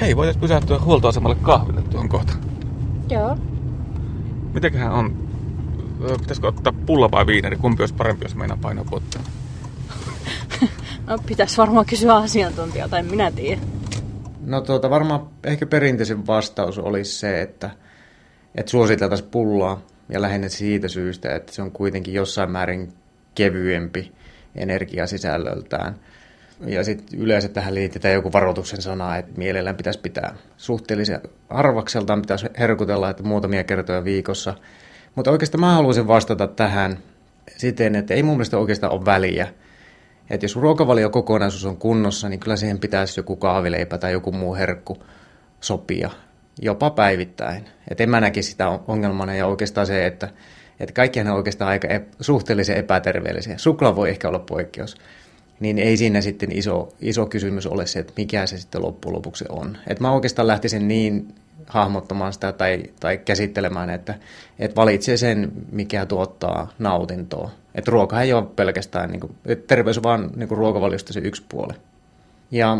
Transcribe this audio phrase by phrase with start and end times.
[0.00, 2.32] Hei, voitaisiin pysähtyä huoltoasemalle kahville tuon kohta.
[3.10, 3.38] Joo.
[4.54, 5.28] Mitenköhän on?
[6.10, 7.56] Ö, Pitäisikö ottaa pulla vai viineri?
[7.56, 9.24] Kumpi olisi parempi, jos meinaa painaa potteen?
[11.06, 13.60] No, pitäisi varmaan kysyä asiantuntijaa, tai minä tiedä.
[14.46, 17.70] No tuota, varmaan ehkä perinteisin vastaus olisi se, että,
[18.54, 22.92] että suositeltaisiin pullaa ja lähinnä siitä syystä, että se on kuitenkin jossain määrin
[23.34, 24.12] kevyempi
[24.54, 25.96] energiasisällöltään.
[26.66, 32.46] Ja sitten yleensä tähän liitetään joku varoituksen sana, että mielellään pitäisi pitää suhteellisen arvakseltaan, pitäisi
[32.58, 34.54] herkutella, että muutamia kertoja viikossa.
[35.14, 36.98] Mutta oikeastaan mä haluaisin vastata tähän
[37.56, 39.48] siten, että ei mun mielestä oikeastaan ole väliä.
[40.30, 45.02] Että jos ruokavaliokokonaisuus on kunnossa, niin kyllä siihen pitäisi joku kahvileipä tai joku muu herkku
[45.60, 46.10] sopia,
[46.62, 47.64] jopa päivittäin.
[47.90, 50.28] Että en mä näkisi sitä ongelmana ja oikeastaan se, että,
[50.80, 53.58] että kaikkihan on oikeastaan aika ep- suhteellisen epäterveellisiä.
[53.58, 54.96] Suklaa voi ehkä olla poikkeus.
[55.60, 59.44] Niin ei siinä sitten iso, iso kysymys ole se, että mikä se sitten loppujen lopuksi
[59.48, 59.78] on.
[59.86, 61.34] Että mä oikeastaan lähtisin niin
[61.66, 64.14] hahmottamaan sitä tai, tai käsittelemään, että,
[64.58, 67.50] että valitsee sen, mikä tuottaa nautintoa.
[67.74, 71.20] Että ruoka ei ole pelkästään, niin kuin, että terveys on vaan niin kuin ruokavaliosta se
[71.20, 71.74] yksi puoli.
[72.50, 72.76] Ja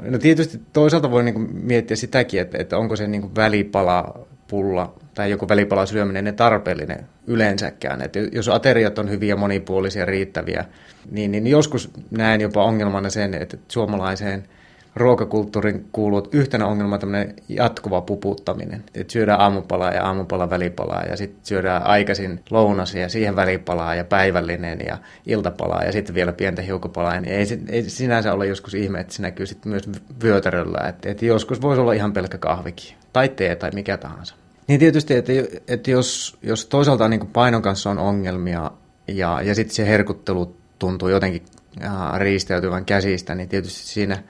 [0.00, 4.18] no tietysti toisaalta voi niin kuin miettiä sitäkin, että, että onko se niin kuin välipala
[4.48, 8.02] pulla tai joku välipala syöminen ne tarpeellinen yleensäkään.
[8.02, 10.64] Että jos ateriat on hyviä, monipuolisia, riittäviä,
[11.10, 14.44] niin, niin joskus näen jopa ongelmana sen, että suomalaiseen–
[14.96, 18.84] ruokakulttuurin kuuluu yhtenä ongelma tämmöinen jatkuva puputtaminen.
[18.94, 24.04] Et syödään aamupalaa ja aamupalan välipalaa ja sitten syödään aikaisin lounas ja siihen välipalaa ja
[24.04, 27.20] päivällinen ja iltapalaa ja sitten vielä pientä hiukapalaa.
[27.20, 29.88] Niin ei, ei sinänsä ole joskus ihme, että se näkyy sitten myös
[30.22, 30.88] vyötäröllä.
[30.88, 34.34] Että et joskus voisi olla ihan pelkkä kahvikin tai tee tai mikä tahansa.
[34.66, 35.32] Niin tietysti, että,
[35.68, 38.70] että jos, jos toisaalta niin painon kanssa on ongelmia
[39.08, 41.42] ja, ja sitten se herkuttelu tuntuu jotenkin
[42.18, 44.22] riistäytyvän käsistä, niin tietysti siinä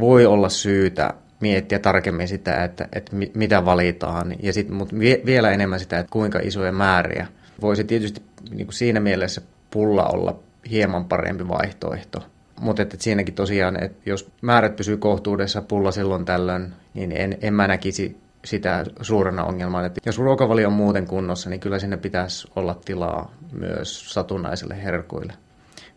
[0.00, 5.80] voi olla syytä miettiä tarkemmin sitä, että, että mitä valitaan, ja sit, mutta vielä enemmän
[5.80, 7.26] sitä, että kuinka isoja määriä.
[7.60, 10.38] Voisi tietysti niin kuin siinä mielessä pulla olla
[10.70, 12.22] hieman parempi vaihtoehto.
[12.60, 17.54] Mutta että siinäkin tosiaan, että jos määrät pysyy kohtuudessa pulla silloin tällöin, niin en, en
[17.54, 19.86] mä näkisi sitä suurena ongelmana.
[19.86, 25.32] Että jos ruokavalio on muuten kunnossa, niin kyllä sinne pitäisi olla tilaa myös satunnaisille herkuille.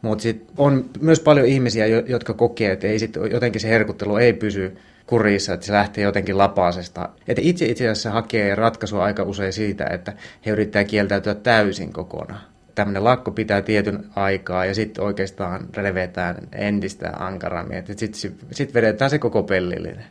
[0.02, 4.34] Mutta sitten on myös paljon ihmisiä, jotka kokee, että ei sit, jotenkin se herkuttelu ei
[4.34, 7.10] pysy kurissa, että se lähtee jotenkin lapasesta.
[7.28, 10.14] Että itse itse asiassa hakee ratkaisua aika usein siitä, että
[10.46, 12.42] he yrittää kieltäytyä täysin kokonaan.
[12.76, 17.84] Tämmöinen lakko pitää tietyn aikaa ja sitten oikeastaan revetään entistä ankarammin.
[17.98, 20.06] Sitten sit vedetään se koko pellillinen.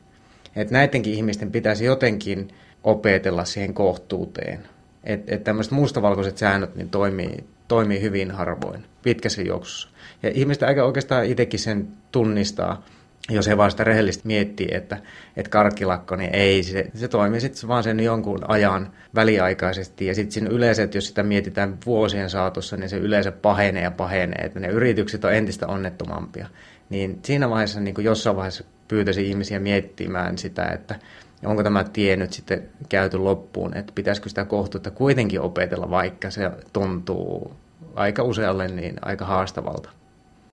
[0.56, 2.48] Että näidenkin ihmisten pitäisi jotenkin
[2.84, 4.60] opetella siihen kohtuuteen.
[5.04, 9.88] Että et tämmöiset mustavalkoiset säännöt niin toimii, toimii hyvin harvoin pitkässä juoksussa.
[10.22, 12.84] Ja ihmiset aika oikeastaan itsekin sen tunnistaa,
[13.30, 14.98] jos he vasta rehellisesti miettii, että,
[15.36, 20.06] että karkkilakko, niin ei, se, se toimii sitten vaan sen jonkun ajan väliaikaisesti.
[20.06, 24.44] Ja sitten yleensä, että jos sitä mietitään vuosien saatossa, niin se yleensä pahenee ja pahenee,
[24.44, 26.46] että ne yritykset on entistä onnettomampia.
[26.90, 30.98] Niin siinä vaiheessa, niin kuin jossain vaiheessa pyytäisi ihmisiä miettimään sitä, että
[31.44, 36.50] onko tämä tie nyt sitten käyty loppuun, että pitäisikö sitä kohtuutta kuitenkin opetella, vaikka se
[36.72, 37.56] tuntuu
[37.94, 39.90] aika usealle niin aika haastavalta.